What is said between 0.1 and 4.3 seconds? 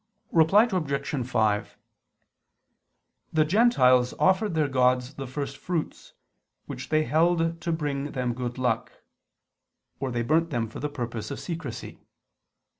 Reply Obj. 5: The Gentiles